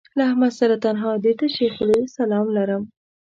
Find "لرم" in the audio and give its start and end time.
2.57-2.83